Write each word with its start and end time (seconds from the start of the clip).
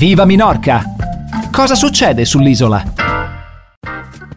Viva 0.00 0.24
Minorca! 0.24 0.82
Cosa 1.52 1.74
succede 1.74 2.24
sull'isola? 2.24 2.82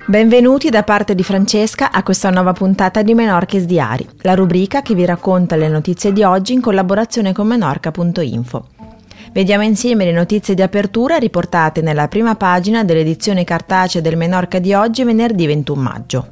Benvenuti 0.06 0.70
da 0.70 0.84
parte 0.84 1.16
di 1.16 1.24
Francesca 1.24 1.90
a 1.90 2.04
questa 2.04 2.30
nuova 2.32 2.52
puntata 2.52 3.02
di 3.02 3.14
Menorches 3.14 3.64
Diari, 3.64 4.06
la 4.24 4.36
rubrica 4.36 4.82
che 4.82 4.94
vi 4.94 5.06
racconta 5.06 5.56
le 5.56 5.70
notizie 5.70 6.12
di 6.12 6.22
oggi 6.22 6.52
in 6.52 6.60
collaborazione 6.60 7.32
con 7.32 7.48
menorca.info. 7.48 8.68
Vediamo 9.32 9.64
insieme 9.64 10.04
le 10.04 10.12
notizie 10.12 10.54
di 10.54 10.62
apertura 10.62 11.16
riportate 11.16 11.82
nella 11.82 12.10
prima 12.10 12.36
pagina 12.36 12.84
dell'edizione 12.84 13.46
cartacea 13.46 14.02
del 14.02 14.18
Menorca 14.18 14.60
di 14.60 14.74
oggi, 14.74 15.06
venerdì 15.06 15.46
21 15.46 15.82
maggio. 15.82 16.28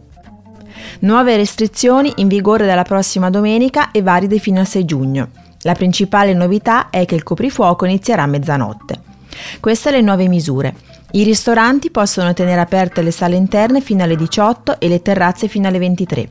Nuove 0.99 1.37
restrizioni 1.37 2.11
in 2.17 2.27
vigore 2.27 2.65
dalla 2.65 2.83
prossima 2.83 3.29
domenica 3.29 3.91
e 3.91 4.01
valide 4.01 4.39
fino 4.39 4.59
al 4.59 4.67
6 4.67 4.83
giugno. 4.83 5.29
La 5.61 5.73
principale 5.73 6.33
novità 6.33 6.89
è 6.89 7.05
che 7.05 7.15
il 7.15 7.23
coprifuoco 7.23 7.85
inizierà 7.85 8.23
a 8.23 8.27
mezzanotte. 8.27 9.10
Queste 9.59 9.91
le 9.91 10.01
nuove 10.01 10.27
misure. 10.27 10.73
I 11.13 11.23
ristoranti 11.23 11.91
possono 11.91 12.33
tenere 12.33 12.61
aperte 12.61 13.01
le 13.01 13.11
sale 13.11 13.35
interne 13.35 13.81
fino 13.81 14.03
alle 14.03 14.15
18 14.15 14.79
e 14.79 14.87
le 14.87 15.01
terrazze 15.01 15.49
fino 15.49 15.67
alle 15.67 15.79
23. 15.79 16.29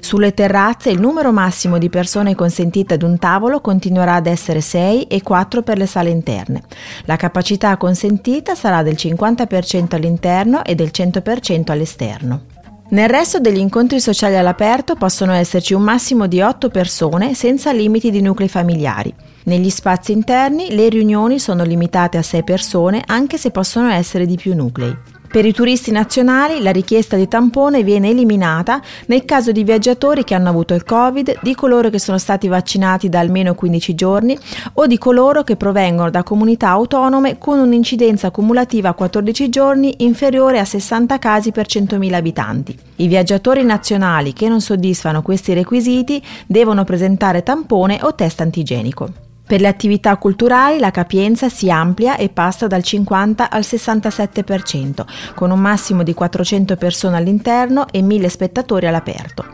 Sulle 0.00 0.34
terrazze 0.34 0.90
il 0.90 1.00
numero 1.00 1.32
massimo 1.32 1.78
di 1.78 1.88
persone 1.88 2.34
consentite 2.34 2.94
ad 2.94 3.02
un 3.02 3.18
tavolo 3.18 3.62
continuerà 3.62 4.14
ad 4.14 4.26
essere 4.26 4.60
6 4.60 5.04
e 5.04 5.22
4 5.22 5.62
per 5.62 5.78
le 5.78 5.86
sale 5.86 6.10
interne. 6.10 6.62
La 7.06 7.16
capacità 7.16 7.76
consentita 7.78 8.54
sarà 8.54 8.82
del 8.82 8.96
50% 8.98 9.94
all'interno 9.94 10.62
e 10.62 10.74
del 10.74 10.90
100% 10.92 11.70
all'esterno. 11.70 12.56
Nel 12.90 13.10
resto 13.10 13.38
degli 13.38 13.58
incontri 13.58 14.00
sociali 14.00 14.36
all'aperto 14.36 14.94
possono 14.94 15.32
esserci 15.32 15.74
un 15.74 15.82
massimo 15.82 16.26
di 16.26 16.40
8 16.40 16.70
persone 16.70 17.34
senza 17.34 17.70
limiti 17.70 18.10
di 18.10 18.22
nuclei 18.22 18.48
familiari. 18.48 19.14
Negli 19.44 19.68
spazi 19.68 20.12
interni 20.12 20.74
le 20.74 20.88
riunioni 20.88 21.38
sono 21.38 21.64
limitate 21.64 22.16
a 22.16 22.22
6 22.22 22.44
persone 22.44 23.02
anche 23.04 23.36
se 23.36 23.50
possono 23.50 23.90
essere 23.90 24.24
di 24.24 24.36
più 24.36 24.54
nuclei. 24.54 24.96
Per 25.30 25.44
i 25.44 25.52
turisti 25.52 25.90
nazionali 25.90 26.62
la 26.62 26.70
richiesta 26.70 27.14
di 27.14 27.28
tampone 27.28 27.82
viene 27.82 28.08
eliminata 28.08 28.80
nel 29.08 29.26
caso 29.26 29.52
di 29.52 29.62
viaggiatori 29.62 30.24
che 30.24 30.34
hanno 30.34 30.48
avuto 30.48 30.72
il 30.72 30.84
Covid, 30.84 31.40
di 31.42 31.54
coloro 31.54 31.90
che 31.90 31.98
sono 31.98 32.16
stati 32.16 32.48
vaccinati 32.48 33.10
da 33.10 33.18
almeno 33.20 33.54
15 33.54 33.94
giorni 33.94 34.38
o 34.74 34.86
di 34.86 34.96
coloro 34.96 35.42
che 35.42 35.56
provengono 35.56 36.08
da 36.08 36.22
comunità 36.22 36.70
autonome 36.70 37.36
con 37.36 37.58
un'incidenza 37.58 38.30
cumulativa 38.30 38.88
a 38.88 38.94
14 38.94 39.50
giorni 39.50 39.96
inferiore 39.98 40.60
a 40.60 40.64
60 40.64 41.18
casi 41.18 41.52
per 41.52 41.66
100.000 41.66 42.14
abitanti. 42.14 42.78
I 42.96 43.06
viaggiatori 43.06 43.62
nazionali 43.64 44.32
che 44.32 44.48
non 44.48 44.62
soddisfano 44.62 45.20
questi 45.20 45.52
requisiti 45.52 46.22
devono 46.46 46.84
presentare 46.84 47.42
tampone 47.42 47.98
o 48.00 48.14
test 48.14 48.40
antigenico. 48.40 49.27
Per 49.48 49.62
le 49.62 49.68
attività 49.68 50.14
culturali 50.18 50.78
la 50.78 50.90
capienza 50.90 51.48
si 51.48 51.70
amplia 51.70 52.18
e 52.18 52.28
passa 52.28 52.66
dal 52.66 52.82
50 52.82 53.48
al 53.48 53.62
67%, 53.62 55.06
con 55.34 55.50
un 55.50 55.58
massimo 55.58 56.02
di 56.02 56.12
400 56.12 56.76
persone 56.76 57.16
all'interno 57.16 57.86
e 57.90 58.02
1000 58.02 58.28
spettatori 58.28 58.86
all'aperto. 58.86 59.46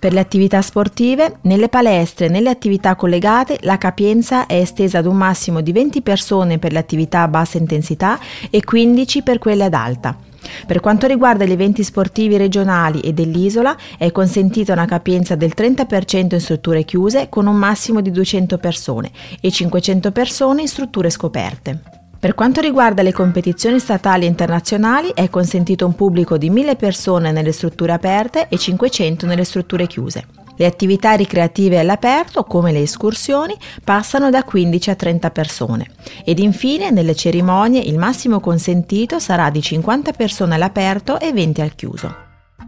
Per 0.00 0.12
le 0.12 0.18
attività 0.18 0.60
sportive, 0.60 1.36
nelle 1.42 1.68
palestre 1.68 2.26
e 2.26 2.28
nelle 2.30 2.50
attività 2.50 2.96
collegate 2.96 3.58
la 3.60 3.78
capienza 3.78 4.46
è 4.46 4.56
estesa 4.56 4.98
ad 4.98 5.06
un 5.06 5.16
massimo 5.16 5.60
di 5.60 5.70
20 5.70 6.02
persone 6.02 6.58
per 6.58 6.72
le 6.72 6.80
attività 6.80 7.22
a 7.22 7.28
bassa 7.28 7.58
intensità 7.58 8.18
e 8.50 8.64
15 8.64 9.22
per 9.22 9.38
quelle 9.38 9.64
ad 9.64 9.74
alta. 9.74 10.27
Per 10.66 10.80
quanto 10.80 11.06
riguarda 11.06 11.44
gli 11.44 11.52
eventi 11.52 11.82
sportivi 11.82 12.36
regionali 12.36 13.00
e 13.00 13.12
dell'isola, 13.12 13.76
è 13.96 14.12
consentita 14.12 14.72
una 14.72 14.86
capienza 14.86 15.34
del 15.34 15.52
30% 15.56 16.34
in 16.34 16.40
strutture 16.40 16.84
chiuse 16.84 17.28
con 17.28 17.46
un 17.46 17.56
massimo 17.56 18.00
di 18.00 18.10
200 18.10 18.58
persone 18.58 19.10
e 19.40 19.50
500 19.50 20.12
persone 20.12 20.62
in 20.62 20.68
strutture 20.68 21.10
scoperte. 21.10 21.80
Per 22.20 22.34
quanto 22.34 22.60
riguarda 22.60 23.02
le 23.02 23.12
competizioni 23.12 23.78
statali 23.78 24.24
e 24.24 24.28
internazionali, 24.28 25.12
è 25.14 25.30
consentito 25.30 25.86
un 25.86 25.94
pubblico 25.94 26.36
di 26.36 26.50
1000 26.50 26.74
persone 26.74 27.30
nelle 27.30 27.52
strutture 27.52 27.92
aperte 27.92 28.48
e 28.48 28.58
500 28.58 29.24
nelle 29.24 29.44
strutture 29.44 29.86
chiuse. 29.86 30.37
Le 30.58 30.66
attività 30.66 31.12
ricreative 31.12 31.78
all'aperto, 31.78 32.42
come 32.42 32.72
le 32.72 32.80
escursioni, 32.82 33.56
passano 33.84 34.28
da 34.28 34.42
15 34.42 34.90
a 34.90 34.94
30 34.96 35.30
persone. 35.30 35.86
Ed 36.24 36.40
infine, 36.40 36.90
nelle 36.90 37.14
cerimonie, 37.14 37.80
il 37.80 37.96
massimo 37.96 38.40
consentito 38.40 39.20
sarà 39.20 39.50
di 39.50 39.62
50 39.62 40.10
persone 40.10 40.56
all'aperto 40.56 41.20
e 41.20 41.32
20 41.32 41.60
al 41.60 41.76
chiuso. 41.76 42.16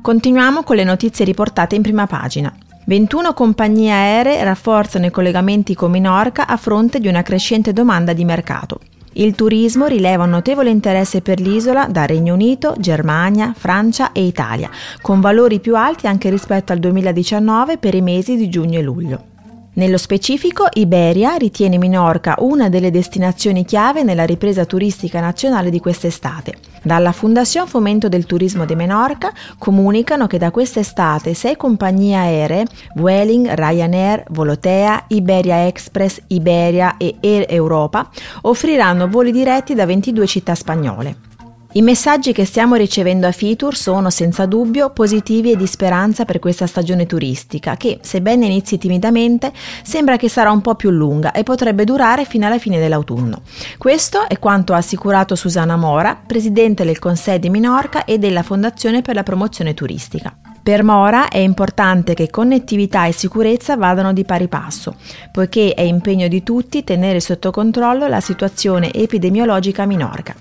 Continuiamo 0.01 0.63
con 0.63 0.77
le 0.77 0.85
notizie 0.85 1.25
riportate 1.25 1.75
in 1.75 1.83
prima 1.83 2.07
pagina. 2.07 2.55
21 2.87 3.35
compagnie 3.35 3.91
aeree 3.91 4.45
rafforzano 4.45 5.07
i 5.07 5.11
collegamenti 5.11 5.75
con 5.75 5.91
Minorca 5.91 6.47
a 6.47 6.57
fronte 6.57 7.01
di 7.01 7.09
una 7.09 7.23
crescente 7.23 7.73
domanda 7.73 8.13
di 8.13 8.25
mercato. 8.25 8.79
Il 9.15 9.35
turismo 9.35 9.87
rileva 9.87 10.25
un 10.25 10.31
notevole 10.31 10.71
interesse 10.71 11.21
per 11.21 11.41
l'isola 11.41 11.87
da 11.87 12.07
Regno 12.07 12.35
Unito, 12.35 12.75
Germania, 12.79 13.53
Francia 13.57 14.13
e 14.13 14.25
Italia, 14.25 14.71
con 15.01 15.21
valori 15.21 15.59
più 15.59 15.77
alti 15.77 16.07
anche 16.07 16.31
rispetto 16.31 16.73
al 16.73 16.79
2019 16.79 17.79
per 17.79 17.95
i 17.95 18.03
mesi 18.03 18.37
di 18.37 18.49
giugno 18.49 18.79
e 18.79 18.83
luglio. 18.83 19.30
Nello 19.73 19.99
specifico, 19.99 20.67
Iberia 20.73 21.37
ritiene 21.37 21.79
Minorca 21.79 22.35
una 22.41 22.69
delle 22.69 22.91
destinazioni 22.91 23.65
chiave 23.65 24.03
nella 24.03 24.25
ripresa 24.25 24.65
turistica 24.65 25.21
nazionale 25.21 25.71
di 25.71 25.79
quest'estate. 25.79 26.55
Dalla 26.83 27.13
Fondazione 27.13 27.69
Fomento 27.69 28.09
del 28.09 28.27
Turismo 28.27 28.65
di 28.65 28.75
Menorca 28.75 29.33
comunicano 29.59 30.27
che 30.27 30.39
da 30.39 30.51
quest'estate 30.51 31.35
sei 31.35 31.57
compagnie 31.57 32.17
aeree, 32.17 32.67
Vueling, 32.97 33.49
Ryanair, 33.49 34.25
Volotea, 34.31 35.05
Iberia 35.09 35.67
Express, 35.67 36.21
Iberia 36.27 36.97
e 36.97 37.17
Air 37.21 37.47
Europa, 37.49 38.11
offriranno 38.43 39.09
voli 39.09 39.31
diretti 39.31 39.75
da 39.75 39.87
22 39.87 40.27
città 40.27 40.57
spagnole. 40.57 41.30
I 41.73 41.83
messaggi 41.83 42.33
che 42.33 42.45
stiamo 42.45 42.75
ricevendo 42.75 43.29
a 43.29 43.31
Fitur 43.31 43.77
sono 43.77 44.11
senza 44.11 44.45
dubbio 44.45 44.91
positivi 44.91 45.53
e 45.53 45.57
di 45.57 45.69
speranza 45.69 46.25
per 46.25 46.41
questa 46.41 46.67
stagione 46.67 47.07
turistica 47.07 47.77
che, 47.77 48.01
sebbene 48.03 48.47
inizi 48.47 48.77
timidamente, 48.77 49.53
sembra 49.85 50.17
che 50.17 50.29
sarà 50.29 50.51
un 50.51 50.63
po' 50.63 50.75
più 50.75 50.91
lunga 50.91 51.31
e 51.31 51.45
potrebbe 51.45 51.85
durare 51.85 52.25
fino 52.25 52.45
alla 52.45 52.59
fine 52.59 52.81
dell'autunno. 52.81 53.43
Questo 53.79 54.29
è 54.29 54.41
quanto 54.41 54.73
ha 54.73 54.79
assicurato 54.79 55.37
Susana 55.37 55.77
Mora, 55.77 56.21
presidente 56.27 56.85
del 56.85 56.99
Conseil 56.99 57.39
di 57.39 57.51
Minorca 57.51 58.05
e 58.05 58.19
della 58.19 58.43
Fondazione 58.43 59.01
per 59.01 59.15
la 59.15 59.23
promozione 59.23 59.73
turistica. 59.73 60.37
Per 60.61 60.83
Mora 60.83 61.29
è 61.29 61.39
importante 61.39 62.15
che 62.15 62.31
connettività 62.31 63.07
e 63.07 63.13
sicurezza 63.13 63.77
vadano 63.77 64.13
di 64.13 64.25
pari 64.25 64.49
passo, 64.49 64.97
poiché 65.31 65.75
è 65.75 65.83
impegno 65.83 66.27
di 66.27 66.43
tutti 66.43 66.83
tenere 66.83 67.21
sotto 67.21 67.53
controllo 67.53 68.09
la 68.09 68.21
situazione 68.21 68.93
epidemiologica 68.93 69.85
a 69.85 69.87
Minorca. 69.87 70.35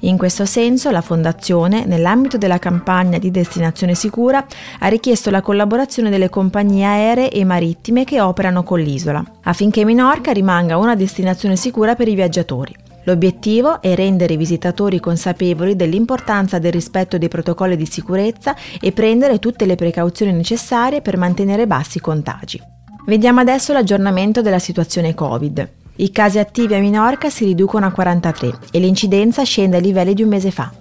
In 0.00 0.16
questo 0.16 0.44
senso 0.44 0.90
la 0.90 1.00
Fondazione, 1.00 1.84
nell'ambito 1.84 2.38
della 2.38 2.58
campagna 2.58 3.18
di 3.18 3.30
destinazione 3.30 3.94
sicura, 3.94 4.44
ha 4.78 4.88
richiesto 4.88 5.30
la 5.30 5.40
collaborazione 5.40 6.10
delle 6.10 6.28
compagnie 6.28 6.84
aeree 6.84 7.30
e 7.30 7.44
marittime 7.44 8.04
che 8.04 8.20
operano 8.20 8.62
con 8.62 8.80
l'isola, 8.80 9.24
affinché 9.42 9.84
Minorca 9.84 10.32
rimanga 10.32 10.76
una 10.76 10.94
destinazione 10.94 11.56
sicura 11.56 11.94
per 11.94 12.08
i 12.08 12.14
viaggiatori. 12.14 12.74
L'obiettivo 13.04 13.82
è 13.82 13.94
rendere 13.94 14.32
i 14.34 14.38
visitatori 14.38 14.98
consapevoli 14.98 15.76
dell'importanza 15.76 16.58
del 16.58 16.72
rispetto 16.72 17.18
dei 17.18 17.28
protocolli 17.28 17.76
di 17.76 17.86
sicurezza 17.86 18.56
e 18.80 18.92
prendere 18.92 19.38
tutte 19.38 19.66
le 19.66 19.74
precauzioni 19.74 20.32
necessarie 20.32 21.02
per 21.02 21.18
mantenere 21.18 21.66
bassi 21.66 21.98
i 21.98 22.00
contagi. 22.00 22.60
Vediamo 23.06 23.40
adesso 23.40 23.74
l'aggiornamento 23.74 24.40
della 24.40 24.58
situazione 24.58 25.14
Covid. 25.14 25.83
I 25.96 26.10
casi 26.10 26.40
attivi 26.40 26.74
a 26.74 26.80
Minorca 26.80 27.30
si 27.30 27.44
riducono 27.44 27.86
a 27.86 27.92
43 27.92 28.58
e 28.72 28.80
l'incidenza 28.80 29.44
scende 29.44 29.76
ai 29.76 29.82
livelli 29.82 30.12
di 30.12 30.22
un 30.24 30.28
mese 30.28 30.50
fa. 30.50 30.72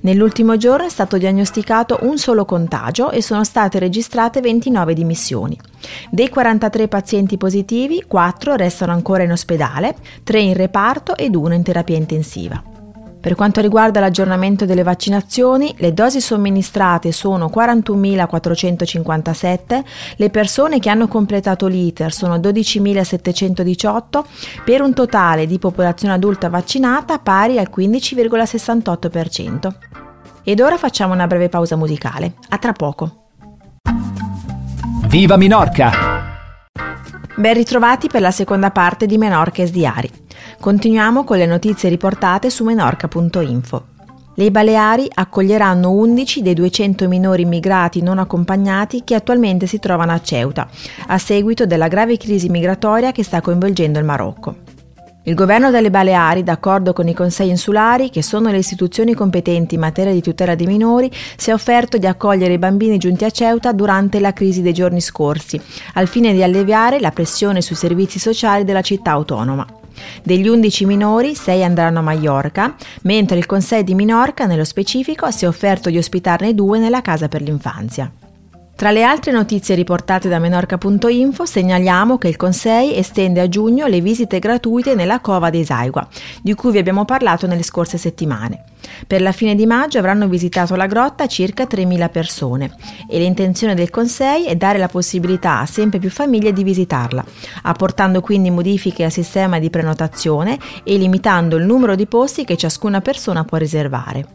Nell'ultimo 0.00 0.56
giorno 0.56 0.86
è 0.86 0.88
stato 0.88 1.18
diagnosticato 1.18 1.98
un 2.02 2.16
solo 2.16 2.46
contagio 2.46 3.10
e 3.10 3.20
sono 3.20 3.44
state 3.44 3.78
registrate 3.78 4.40
29 4.40 4.94
dimissioni. 4.94 5.58
Dei 6.10 6.30
43 6.30 6.88
pazienti 6.88 7.36
positivi, 7.36 8.04
4 8.06 8.54
restano 8.54 8.92
ancora 8.92 9.24
in 9.24 9.32
ospedale, 9.32 9.94
3 10.22 10.40
in 10.40 10.54
reparto 10.54 11.16
ed 11.16 11.34
1 11.34 11.52
in 11.52 11.62
terapia 11.62 11.96
intensiva. 11.96 12.71
Per 13.22 13.36
quanto 13.36 13.60
riguarda 13.60 14.00
l'aggiornamento 14.00 14.64
delle 14.64 14.82
vaccinazioni, 14.82 15.72
le 15.78 15.94
dosi 15.94 16.20
somministrate 16.20 17.12
sono 17.12 17.48
41.457, 17.54 19.82
le 20.16 20.28
persone 20.28 20.80
che 20.80 20.90
hanno 20.90 21.06
completato 21.06 21.68
l'iter 21.68 22.12
sono 22.12 22.38
12.718 22.38 24.24
per 24.64 24.82
un 24.82 24.92
totale 24.92 25.46
di 25.46 25.60
popolazione 25.60 26.14
adulta 26.14 26.48
vaccinata 26.48 27.20
pari 27.20 27.60
al 27.60 27.70
15,68%. 27.72 29.72
Ed 30.42 30.58
ora 30.58 30.76
facciamo 30.76 31.14
una 31.14 31.28
breve 31.28 31.48
pausa 31.48 31.76
musicale. 31.76 32.32
A 32.48 32.58
tra 32.58 32.72
poco. 32.72 33.26
Viva 35.06 35.36
Minorca! 35.36 35.92
Ben 37.36 37.54
ritrovati 37.54 38.08
per 38.08 38.20
la 38.20 38.32
seconda 38.32 38.72
parte 38.72 39.06
di 39.06 39.16
Menorca 39.16 39.64
Diari. 39.64 40.21
Continuiamo 40.60 41.24
con 41.24 41.38
le 41.38 41.46
notizie 41.46 41.88
riportate 41.88 42.50
su 42.50 42.64
menorca.info. 42.64 43.84
Le 44.34 44.50
Baleari 44.50 45.08
accoglieranno 45.12 45.90
11 45.90 46.40
dei 46.40 46.54
200 46.54 47.06
minori 47.06 47.42
immigrati 47.42 48.00
non 48.00 48.18
accompagnati 48.18 49.04
che 49.04 49.14
attualmente 49.14 49.66
si 49.66 49.78
trovano 49.78 50.12
a 50.12 50.20
Ceuta, 50.22 50.68
a 51.08 51.18
seguito 51.18 51.66
della 51.66 51.88
grave 51.88 52.16
crisi 52.16 52.48
migratoria 52.48 53.12
che 53.12 53.24
sta 53.24 53.42
coinvolgendo 53.42 53.98
il 53.98 54.06
Marocco. 54.06 54.56
Il 55.24 55.34
governo 55.34 55.70
delle 55.70 55.90
Baleari, 55.90 56.42
d'accordo 56.42 56.92
con 56.92 57.06
i 57.06 57.14
consigli 57.14 57.50
insulari, 57.50 58.10
che 58.10 58.22
sono 58.22 58.50
le 58.50 58.56
istituzioni 58.58 59.14
competenti 59.14 59.74
in 59.74 59.80
materia 59.80 60.12
di 60.12 60.20
tutela 60.22 60.56
dei 60.56 60.66
minori, 60.66 61.08
si 61.36 61.50
è 61.50 61.52
offerto 61.52 61.96
di 61.96 62.06
accogliere 62.06 62.54
i 62.54 62.58
bambini 62.58 62.98
giunti 62.98 63.24
a 63.24 63.30
Ceuta 63.30 63.72
durante 63.72 64.18
la 64.18 64.32
crisi 64.32 64.62
dei 64.62 64.72
giorni 64.72 65.00
scorsi, 65.00 65.60
al 65.94 66.08
fine 66.08 66.32
di 66.32 66.42
alleviare 66.42 66.98
la 66.98 67.12
pressione 67.12 67.60
sui 67.60 67.76
servizi 67.76 68.18
sociali 68.18 68.64
della 68.64 68.82
città 68.82 69.12
autonoma. 69.12 69.81
Degli 70.22 70.48
11 70.48 70.84
minori, 70.84 71.34
6 71.34 71.64
andranno 71.64 72.00
a 72.00 72.02
Mallorca, 72.02 72.74
mentre 73.02 73.38
il 73.38 73.46
Consiglio 73.46 73.82
di 73.82 73.94
Minorca, 73.94 74.46
nello 74.46 74.64
specifico, 74.64 75.30
si 75.30 75.44
è 75.44 75.48
offerto 75.48 75.90
di 75.90 75.98
ospitarne 75.98 76.54
due 76.54 76.78
nella 76.78 77.02
casa 77.02 77.28
per 77.28 77.42
l'infanzia. 77.42 78.21
Tra 78.82 78.90
le 78.90 79.04
altre 79.04 79.30
notizie 79.30 79.76
riportate 79.76 80.28
da 80.28 80.40
menorca.info 80.40 81.46
segnaliamo 81.46 82.18
che 82.18 82.26
il 82.26 82.34
Consei 82.34 82.96
estende 82.96 83.40
a 83.40 83.48
giugno 83.48 83.86
le 83.86 84.00
visite 84.00 84.40
gratuite 84.40 84.96
nella 84.96 85.20
Cova 85.20 85.50
dei 85.50 85.64
Saigua, 85.64 86.04
di 86.42 86.52
cui 86.54 86.72
vi 86.72 86.78
abbiamo 86.78 87.04
parlato 87.04 87.46
nelle 87.46 87.62
scorse 87.62 87.96
settimane. 87.96 88.64
Per 89.06 89.22
la 89.22 89.30
fine 89.30 89.54
di 89.54 89.66
maggio 89.66 90.00
avranno 90.00 90.26
visitato 90.26 90.74
la 90.74 90.86
grotta 90.86 91.28
circa 91.28 91.62
3.000 91.62 92.10
persone 92.10 92.74
e 93.08 93.20
l'intenzione 93.20 93.76
del 93.76 93.88
Consei 93.88 94.46
è 94.46 94.56
dare 94.56 94.78
la 94.78 94.88
possibilità 94.88 95.60
a 95.60 95.66
sempre 95.66 96.00
più 96.00 96.10
famiglie 96.10 96.52
di 96.52 96.64
visitarla, 96.64 97.24
apportando 97.62 98.20
quindi 98.20 98.50
modifiche 98.50 99.04
al 99.04 99.12
sistema 99.12 99.60
di 99.60 99.70
prenotazione 99.70 100.58
e 100.82 100.96
limitando 100.96 101.54
il 101.54 101.66
numero 101.66 101.94
di 101.94 102.06
posti 102.06 102.44
che 102.44 102.56
ciascuna 102.56 103.00
persona 103.00 103.44
può 103.44 103.58
riservare. 103.58 104.26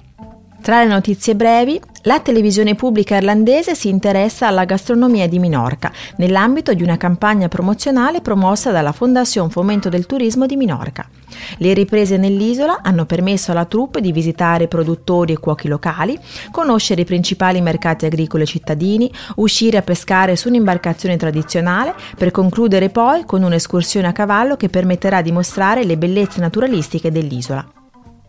Tra 0.62 0.84
le 0.84 0.90
notizie 0.90 1.36
brevi, 1.36 1.80
la 2.08 2.22
televisione 2.22 2.74
pubblica 2.74 3.18
irlandese 3.18 3.76
si 3.76 3.90
interessa 3.90 4.48
alla 4.48 4.64
gastronomia 4.64 5.28
di 5.28 5.40
Minorca 5.40 5.92
nell'ambito 6.16 6.74
di 6.74 6.82
una 6.82 6.96
campagna 6.96 7.50
promozionale 7.50 8.22
promossa 8.22 8.72
dalla 8.72 8.94
Fondazione 8.94 9.50
Fomento 9.50 9.90
del 9.90 10.06
Turismo 10.06 10.46
di 10.46 10.56
Minorca. 10.56 11.10
Le 11.58 11.74
riprese 11.74 12.16
nell'isola 12.16 12.80
hanno 12.82 13.06
permesso 13.06 13.52
alla 13.52 13.66
troupe 13.66 14.00
di 14.00 14.14
visitare 14.14 14.70
produttori 14.70 15.34
e 15.34 15.38
cuochi 15.38 15.68
locali, 15.68 16.18
conoscere 16.50 17.02
i 17.02 17.06
principali 17.06 17.60
mercati 17.60 18.06
agricoli 18.06 18.46
cittadini, 18.46 19.12
uscire 19.36 19.76
a 19.76 19.82
pescare 19.82 20.38
su 20.38 20.48
un'imbarcazione 20.48 21.18
tradizionale 21.18 21.94
per 22.16 22.32
concludere 22.32 22.88
poi 22.88 23.26
con 23.26 23.44
un'escursione 23.44 24.08
a 24.08 24.14
cavallo 24.14 24.56
che 24.56 24.70
permetterà 24.70 25.22
di 25.22 25.34
mostrare 25.34 25.84
le 25.84 25.98
bellezze 25.98 26.40
naturalistiche 26.40 27.12
dell'isola. 27.12 27.70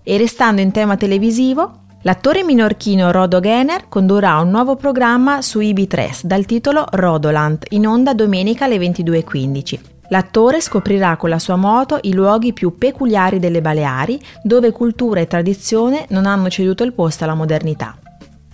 E 0.03 0.19
restando 0.19 0.61
in 0.63 0.73
tema 0.73 0.97
televisivo, 0.97 1.87
L'attore 2.09 2.43
minorchino 2.43 3.11
Rodo 3.11 3.39
Gener 3.39 3.85
condurrà 3.87 4.41
un 4.41 4.49
nuovo 4.49 4.77
programma 4.77 5.43
su 5.43 5.59
IB3 5.59 6.21
dal 6.23 6.47
titolo 6.47 6.87
Rodoland, 6.91 7.65
in 7.73 7.87
onda 7.87 8.15
domenica 8.15 8.65
alle 8.65 8.79
22.15. 8.79 9.79
L'attore 10.09 10.63
scoprirà 10.63 11.19
con 11.19 11.29
la 11.29 11.39
sua 11.39 11.57
moto 11.57 11.99
i 12.01 12.15
luoghi 12.15 12.55
più 12.55 12.79
peculiari 12.79 13.39
delle 13.39 13.61
Baleari, 13.61 14.19
dove 14.43 14.73
cultura 14.73 15.21
e 15.21 15.27
tradizione 15.27 16.07
non 16.09 16.25
hanno 16.25 16.49
ceduto 16.49 16.83
il 16.83 16.95
posto 16.95 17.25
alla 17.25 17.35
modernità. 17.35 17.95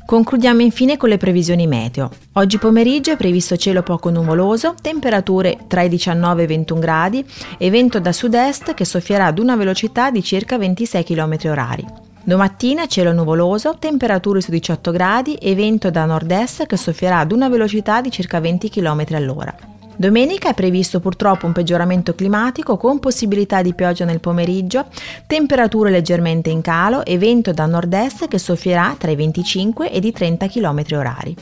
Concludiamo 0.05 0.61
infine 0.61 0.97
con 0.97 1.09
le 1.09 1.17
previsioni 1.17 1.69
meteo. 1.69 2.11
Oggi 2.33 2.59
pomeriggio 2.59 3.13
è 3.13 3.17
previsto 3.17 3.57
cielo 3.57 3.85
poco 3.85 4.11
nuvoloso, 4.11 4.75
temperature 4.83 5.59
tra 5.69 5.83
i 5.83 5.89
19 5.89 6.41
e 6.41 6.45
i 6.45 6.49
21 6.49 6.81
gradi 6.81 7.25
e 7.57 7.71
vento 7.71 8.01
da 8.01 8.11
sud-est 8.11 8.75
che 8.75 8.85
soffierà 8.85 9.27
ad 9.27 9.39
una 9.39 9.55
velocità 9.55 10.11
di 10.11 10.25
circa 10.25 10.59
26 10.59 11.05
km 11.05 11.35
h 11.35 12.14
Domattina 12.27 12.87
cielo 12.87 13.13
nuvoloso, 13.13 13.77
temperature 13.79 14.41
su 14.41 14.51
18 14.51 14.91
gradi 14.91 15.35
e 15.35 15.55
vento 15.55 15.91
da 15.91 16.07
nord-est 16.07 16.65
che 16.65 16.79
soffierà 16.79 17.19
ad 17.19 17.33
una 17.33 17.51
velocità 17.51 18.01
di 18.01 18.11
circa 18.11 18.41
20 18.41 18.71
km 18.71 19.05
all'ora. 19.11 19.55
Domenica 19.95 20.49
è 20.49 20.55
previsto 20.55 21.01
purtroppo 21.01 21.45
un 21.45 21.53
peggioramento 21.53 22.15
climatico 22.15 22.79
con 22.79 22.99
possibilità 22.99 23.61
di 23.61 23.75
pioggia 23.75 24.07
nel 24.07 24.21
pomeriggio, 24.21 24.87
temperature 25.27 25.91
leggermente 25.91 26.49
in 26.49 26.63
calo 26.63 27.05
e 27.05 27.19
vento 27.19 27.53
da 27.53 27.67
nord-est 27.67 28.27
che 28.27 28.39
soffierà 28.39 28.97
tra 28.99 29.11
i 29.11 29.17
25 29.17 29.91
e 29.91 29.99
i 29.99 30.11
30 30.11 30.49
km 30.49 30.83
orari. 30.93 31.37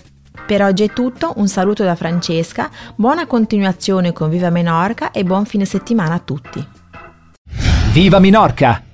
Per 0.44 0.62
oggi 0.62 0.82
è 0.82 0.92
tutto, 0.92 1.34
un 1.36 1.46
saluto 1.46 1.84
da 1.84 1.94
Francesca, 1.94 2.68
buona 2.96 3.28
continuazione 3.28 4.12
con 4.12 4.28
Viva 4.28 4.50
Menorca 4.50 5.12
e 5.12 5.22
buon 5.22 5.44
fine 5.44 5.64
settimana 5.64 6.14
a 6.14 6.18
tutti. 6.18 6.66
Viva 7.92 8.18
Minorca! 8.18 8.90